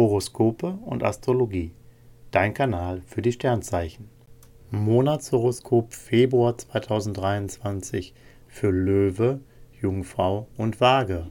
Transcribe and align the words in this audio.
Horoskope 0.00 0.78
und 0.86 1.04
Astrologie. 1.04 1.74
Dein 2.30 2.54
Kanal 2.54 3.02
für 3.04 3.20
die 3.20 3.32
Sternzeichen. 3.32 4.08
Monatshoroskop 4.70 5.92
Februar 5.92 6.56
2023 6.56 8.14
für 8.46 8.70
Löwe, 8.70 9.40
Jungfrau 9.78 10.46
und 10.56 10.80
Waage. 10.80 11.26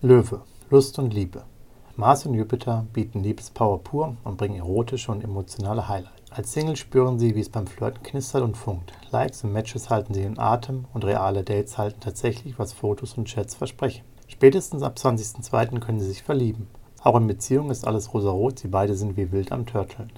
Löwe, 0.00 0.42
Lust 0.70 0.96
und 1.00 1.12
Liebe. 1.12 1.42
Mars 1.96 2.24
und 2.24 2.34
Jupiter 2.34 2.86
bieten 2.92 3.24
Liebespower 3.24 3.82
pur 3.82 4.16
und 4.22 4.36
bringen 4.36 4.58
erotische 4.58 5.10
und 5.10 5.24
emotionale 5.24 5.88
Highlights. 5.88 6.30
Als 6.30 6.52
Single 6.52 6.76
spüren 6.76 7.18
sie, 7.18 7.34
wie 7.34 7.40
es 7.40 7.48
beim 7.48 7.66
Flirten 7.66 8.04
knistert 8.04 8.44
und 8.44 8.56
funkt. 8.56 8.92
Likes 9.10 9.42
und 9.42 9.52
Matches 9.52 9.90
halten 9.90 10.14
sie 10.14 10.22
in 10.22 10.38
Atem 10.38 10.84
und 10.94 11.04
reale 11.04 11.42
Dates 11.42 11.78
halten 11.78 11.98
tatsächlich, 11.98 12.60
was 12.60 12.72
Fotos 12.72 13.14
und 13.18 13.24
Chats 13.24 13.56
versprechen. 13.56 14.04
Spätestens 14.32 14.82
ab 14.84 14.94
20.02. 14.96 15.80
können 15.80 15.98
sie 15.98 16.06
sich 16.06 16.22
verlieben. 16.22 16.68
Auch 17.02 17.16
in 17.16 17.26
Beziehungen 17.26 17.70
ist 17.70 17.84
alles 17.86 18.14
rosarot, 18.14 18.60
sie 18.60 18.68
beide 18.68 18.94
sind 18.94 19.16
wie 19.16 19.32
wild 19.32 19.50
am 19.50 19.66
Turteln. 19.66 20.12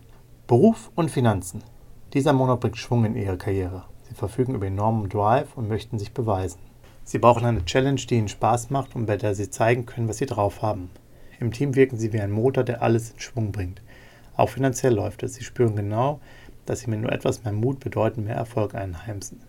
Beruf 0.46 0.90
und 0.94 1.10
Finanzen. 1.10 1.64
Dieser 2.12 2.34
Monat 2.34 2.60
bringt 2.60 2.76
Schwung 2.76 3.06
in 3.06 3.16
ihre 3.16 3.38
Karriere. 3.38 3.84
Sie 4.06 4.14
verfügen 4.14 4.54
über 4.54 4.66
enormen 4.66 5.08
Drive 5.08 5.56
und 5.56 5.66
möchten 5.66 5.98
sich 5.98 6.12
beweisen. 6.12 6.60
Sie 7.04 7.18
brauchen 7.18 7.46
eine 7.46 7.64
Challenge, 7.64 8.00
die 8.00 8.16
ihnen 8.16 8.28
Spaß 8.28 8.68
macht 8.68 8.94
und 8.94 9.06
bei 9.06 9.16
der 9.16 9.34
sie 9.34 9.48
zeigen 9.48 9.86
können, 9.86 10.08
was 10.08 10.18
sie 10.18 10.26
drauf 10.26 10.60
haben. 10.60 10.90
Im 11.40 11.50
Team 11.50 11.74
wirken 11.74 11.96
sie 11.96 12.12
wie 12.12 12.20
ein 12.20 12.30
Motor, 12.30 12.64
der 12.64 12.82
alles 12.82 13.12
in 13.12 13.18
Schwung 13.18 13.50
bringt. 13.50 13.80
Auch 14.36 14.50
finanziell 14.50 14.94
läuft 14.94 15.22
es. 15.22 15.34
Sie 15.34 15.42
spüren 15.42 15.74
genau, 15.74 16.20
dass 16.66 16.80
sie 16.80 16.90
mit 16.90 17.00
nur 17.00 17.12
etwas 17.12 17.44
mehr 17.44 17.54
Mut 17.54 17.80
bedeutend 17.80 18.26
mehr 18.26 18.36
Erfolg 18.36 18.74
einheimsen. 18.74 19.40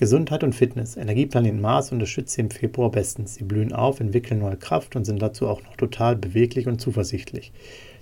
Gesundheit 0.00 0.42
und 0.44 0.54
Fitness. 0.54 0.96
Energieplanet 0.96 1.60
Mars 1.60 1.92
unterstützt 1.92 2.32
sie 2.32 2.40
im 2.40 2.50
Februar 2.50 2.90
bestens. 2.90 3.34
Sie 3.34 3.44
blühen 3.44 3.74
auf, 3.74 4.00
entwickeln 4.00 4.40
neue 4.40 4.56
Kraft 4.56 4.96
und 4.96 5.04
sind 5.04 5.20
dazu 5.20 5.46
auch 5.46 5.62
noch 5.62 5.76
total 5.76 6.16
beweglich 6.16 6.66
und 6.66 6.80
zuversichtlich. 6.80 7.52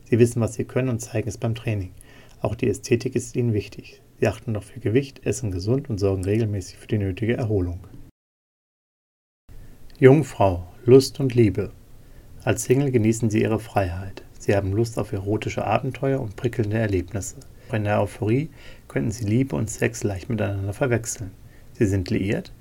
Sie 0.04 0.20
wissen, 0.20 0.40
was 0.40 0.54
sie 0.54 0.62
können 0.62 0.90
und 0.90 1.00
zeigen 1.00 1.28
es 1.28 1.38
beim 1.38 1.56
Training. 1.56 1.90
Auch 2.40 2.54
die 2.54 2.68
Ästhetik 2.68 3.16
ist 3.16 3.34
ihnen 3.34 3.52
wichtig. 3.52 4.00
Sie 4.20 4.28
achten 4.28 4.52
noch 4.52 4.62
für 4.62 4.78
Gewicht, 4.78 5.26
essen 5.26 5.50
gesund 5.50 5.90
und 5.90 5.98
sorgen 5.98 6.24
regelmäßig 6.24 6.76
für 6.76 6.86
die 6.86 6.98
nötige 6.98 7.36
Erholung. 7.36 7.80
Jungfrau, 9.98 10.68
Lust 10.84 11.18
und 11.18 11.34
Liebe. 11.34 11.72
Als 12.44 12.62
Single 12.62 12.92
genießen 12.92 13.28
sie 13.28 13.42
ihre 13.42 13.58
Freiheit. 13.58 14.22
Sie 14.38 14.54
haben 14.54 14.72
Lust 14.72 15.00
auf 15.00 15.12
erotische 15.12 15.64
Abenteuer 15.64 16.20
und 16.20 16.36
prickelnde 16.36 16.78
Erlebnisse. 16.78 17.38
In 17.72 17.82
der 17.82 18.00
Euphorie 18.00 18.50
könnten 18.86 19.10
sie 19.10 19.24
Liebe 19.24 19.56
und 19.56 19.68
Sex 19.68 20.04
leicht 20.04 20.28
miteinander 20.28 20.72
verwechseln. 20.72 21.32
Sie 21.78 21.86
sind 21.86 22.10
liiert, 22.10 22.52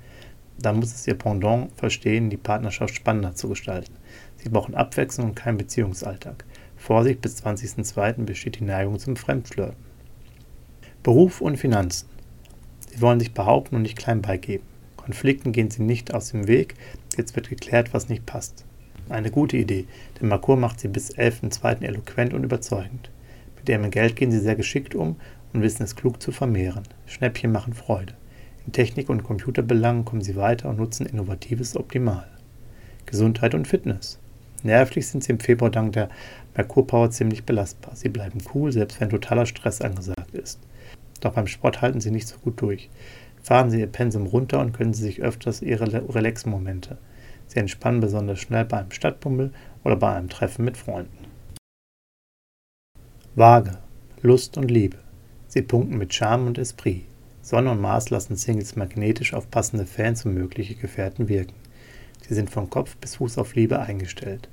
dann 0.60 0.76
muss 0.76 0.94
es 0.94 1.06
ihr 1.06 1.14
Pendant 1.14 1.72
verstehen, 1.76 2.30
die 2.30 2.36
Partnerschaft 2.36 2.94
spannender 2.94 3.34
zu 3.34 3.48
gestalten. 3.48 3.94
Sie 4.36 4.48
brauchen 4.48 4.74
Abwechslung 4.74 5.30
und 5.30 5.34
keinen 5.34 5.58
Beziehungsalltag. 5.58 6.44
Vorsicht, 6.76 7.20
bis 7.20 7.42
20.02. 7.42 8.24
besteht 8.24 8.60
die 8.60 8.64
Neigung 8.64 8.98
zum 8.98 9.16
Fremdflirten. 9.16 9.76
Beruf 11.02 11.40
und 11.40 11.56
Finanzen. 11.56 12.08
Sie 12.90 13.00
wollen 13.00 13.18
sich 13.18 13.34
behaupten 13.34 13.76
und 13.76 13.82
nicht 13.82 13.98
klein 13.98 14.22
beigeben. 14.22 14.64
Konflikten 14.96 15.52
gehen 15.52 15.70
sie 15.70 15.82
nicht 15.82 16.14
aus 16.14 16.30
dem 16.30 16.46
Weg, 16.46 16.74
jetzt 17.16 17.34
wird 17.34 17.48
geklärt, 17.48 17.92
was 17.92 18.08
nicht 18.08 18.26
passt. 18.26 18.64
Eine 19.08 19.30
gute 19.30 19.56
Idee, 19.56 19.86
denn 20.20 20.28
Merkur 20.28 20.56
macht 20.56 20.80
sie 20.80 20.88
bis 20.88 21.16
11.02. 21.16 21.82
eloquent 21.82 22.34
und 22.34 22.44
überzeugend. 22.44 23.10
Mit 23.56 23.68
ihrem 23.68 23.90
Geld 23.90 24.16
gehen 24.16 24.30
sie 24.30 24.40
sehr 24.40 24.56
geschickt 24.56 24.94
um 24.94 25.16
und 25.52 25.62
wissen 25.62 25.82
es 25.82 25.96
klug 25.96 26.22
zu 26.22 26.30
vermehren. 26.30 26.84
Schnäppchen 27.06 27.50
machen 27.50 27.72
Freude. 27.72 28.14
In 28.68 28.72
Technik- 28.72 29.08
und 29.08 29.22
Computerbelangen 29.22 30.04
kommen 30.04 30.20
sie 30.20 30.36
weiter 30.36 30.68
und 30.68 30.76
nutzen 30.76 31.06
Innovatives 31.06 31.74
optimal. 31.74 32.28
Gesundheit 33.06 33.54
und 33.54 33.66
Fitness. 33.66 34.18
Nervlich 34.62 35.06
sind 35.06 35.24
sie 35.24 35.32
im 35.32 35.40
Februar 35.40 35.70
dank 35.70 35.94
der 35.94 36.10
Merkurpower 36.54 37.10
ziemlich 37.10 37.44
belastbar. 37.44 37.96
Sie 37.96 38.10
bleiben 38.10 38.40
cool, 38.52 38.70
selbst 38.70 39.00
wenn 39.00 39.08
totaler 39.08 39.46
Stress 39.46 39.80
angesagt 39.80 40.34
ist. 40.34 40.60
Doch 41.22 41.32
beim 41.32 41.46
Sport 41.46 41.80
halten 41.80 42.02
sie 42.02 42.10
nicht 42.10 42.28
so 42.28 42.36
gut 42.40 42.60
durch. 42.60 42.90
Fahren 43.42 43.70
sie 43.70 43.80
ihr 43.80 43.86
Pensum 43.86 44.26
runter 44.26 44.60
und 44.60 44.74
können 44.74 44.92
sie 44.92 45.04
sich 45.04 45.22
öfters 45.22 45.62
ihre 45.62 45.86
Relax-Momente. 46.14 46.98
Sie 47.46 47.60
entspannen 47.60 48.00
besonders 48.00 48.38
schnell 48.38 48.66
bei 48.66 48.80
einem 48.80 48.90
Stadtbummel 48.90 49.50
oder 49.82 49.96
bei 49.96 50.14
einem 50.14 50.28
Treffen 50.28 50.66
mit 50.66 50.76
Freunden. 50.76 51.24
Waage, 53.34 53.78
Lust 54.20 54.58
und 54.58 54.70
Liebe. 54.70 54.98
Sie 55.46 55.62
punkten 55.62 55.96
mit 55.96 56.12
Charme 56.12 56.48
und 56.48 56.58
Esprit. 56.58 57.06
Sonne 57.48 57.70
und 57.70 57.80
Mars 57.80 58.10
lassen 58.10 58.36
Singles 58.36 58.76
magnetisch 58.76 59.32
auf 59.32 59.50
passende 59.50 59.86
Fans 59.86 60.26
und 60.26 60.34
mögliche 60.34 60.74
Gefährten 60.74 61.30
wirken. 61.30 61.54
Sie 62.20 62.34
sind 62.34 62.50
von 62.50 62.68
Kopf 62.68 62.94
bis 62.96 63.16
Fuß 63.16 63.38
auf 63.38 63.54
Liebe 63.54 63.78
eingestellt. 63.78 64.50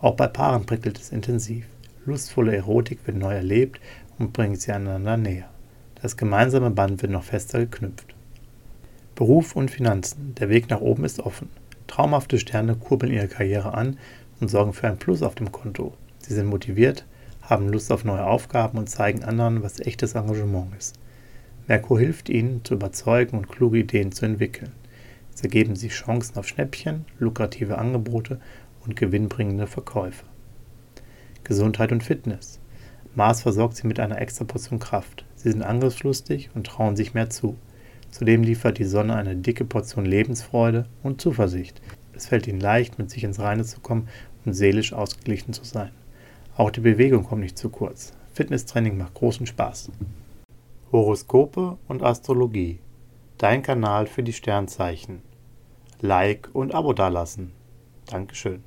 Auch 0.00 0.14
bei 0.14 0.28
Paaren 0.28 0.64
prickelt 0.64 0.98
es 0.98 1.12
intensiv. 1.12 1.66
Lustvolle 2.06 2.56
Erotik 2.56 3.06
wird 3.06 3.18
neu 3.18 3.34
erlebt 3.34 3.80
und 4.18 4.32
bringt 4.32 4.62
sie 4.62 4.72
einander 4.72 5.18
näher. 5.18 5.50
Das 6.00 6.16
gemeinsame 6.16 6.70
Band 6.70 7.02
wird 7.02 7.12
noch 7.12 7.22
fester 7.22 7.58
geknüpft. 7.58 8.14
Beruf 9.14 9.54
und 9.54 9.70
Finanzen. 9.70 10.34
Der 10.36 10.48
Weg 10.48 10.70
nach 10.70 10.80
oben 10.80 11.04
ist 11.04 11.20
offen. 11.20 11.50
Traumhafte 11.86 12.38
Sterne 12.38 12.76
kurbeln 12.76 13.12
ihre 13.12 13.28
Karriere 13.28 13.74
an 13.74 13.98
und 14.40 14.48
sorgen 14.48 14.72
für 14.72 14.88
ein 14.88 14.96
Plus 14.96 15.20
auf 15.20 15.34
dem 15.34 15.52
Konto. 15.52 15.92
Sie 16.20 16.32
sind 16.32 16.46
motiviert, 16.46 17.04
haben 17.42 17.68
Lust 17.68 17.92
auf 17.92 18.04
neue 18.04 18.24
Aufgaben 18.24 18.78
und 18.78 18.88
zeigen 18.88 19.22
anderen, 19.22 19.62
was 19.62 19.80
echtes 19.80 20.14
Engagement 20.14 20.74
ist. 20.78 20.98
Merkur 21.68 22.00
hilft 22.00 22.28
ihnen, 22.28 22.64
zu 22.64 22.74
überzeugen 22.74 23.38
und 23.38 23.48
kluge 23.48 23.78
Ideen 23.78 24.12
zu 24.12 24.26
entwickeln. 24.26 24.72
Es 25.34 25.42
ergeben 25.42 25.76
sich 25.76 25.92
Chancen 25.92 26.36
auf 26.36 26.48
Schnäppchen, 26.48 27.04
lukrative 27.18 27.78
Angebote 27.78 28.40
und 28.84 28.96
gewinnbringende 28.96 29.66
Verkäufe. 29.66 30.24
Gesundheit 31.44 31.92
und 31.92 32.02
Fitness. 32.02 32.60
Mars 33.14 33.42
versorgt 33.42 33.76
sie 33.76 33.86
mit 33.86 34.00
einer 34.00 34.20
extra 34.20 34.44
Portion 34.44 34.78
Kraft. 34.78 35.24
Sie 35.36 35.50
sind 35.50 35.62
angriffslustig 35.62 36.50
und 36.54 36.66
trauen 36.66 36.96
sich 36.96 37.14
mehr 37.14 37.30
zu. 37.30 37.56
Zudem 38.10 38.42
liefert 38.42 38.78
die 38.78 38.84
Sonne 38.84 39.14
eine 39.14 39.36
dicke 39.36 39.64
Portion 39.64 40.04
Lebensfreude 40.04 40.86
und 41.02 41.20
Zuversicht. 41.20 41.80
Es 42.14 42.26
fällt 42.26 42.46
ihnen 42.46 42.60
leicht, 42.60 42.98
mit 42.98 43.10
sich 43.10 43.24
ins 43.24 43.38
Reine 43.38 43.64
zu 43.64 43.80
kommen 43.80 44.08
und 44.44 44.52
seelisch 44.54 44.92
ausgeglichen 44.92 45.52
zu 45.52 45.64
sein. 45.64 45.90
Auch 46.56 46.70
die 46.70 46.80
Bewegung 46.80 47.24
kommt 47.24 47.42
nicht 47.42 47.58
zu 47.58 47.70
kurz. 47.70 48.12
Fitnesstraining 48.34 48.98
macht 48.98 49.14
großen 49.14 49.46
Spaß. 49.46 49.90
Horoskope 50.92 51.78
und 51.88 52.02
Astrologie. 52.02 52.78
Dein 53.38 53.62
Kanal 53.62 54.06
für 54.06 54.22
die 54.22 54.34
Sternzeichen. 54.34 55.22
Like 56.00 56.50
und 56.52 56.74
Abo 56.74 56.92
dalassen. 56.92 57.52
Dankeschön. 58.10 58.62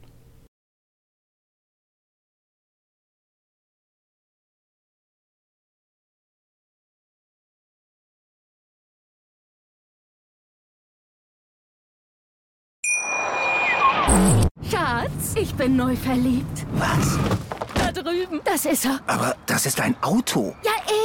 Schatz, 14.67 15.35
ich 15.35 15.53
bin 15.53 15.75
neu 15.75 15.95
verliebt. 15.95 16.65
Was? 16.73 17.19
Da 17.75 17.91
drüben. 17.91 18.41
Das 18.43 18.65
ist 18.65 18.85
er. 18.85 18.99
Aber 19.05 19.35
das 19.45 19.67
ist 19.67 19.79
ein 19.79 19.95
Auto. 20.01 20.55
Ja, 20.63 20.71
eben. 20.89 21.04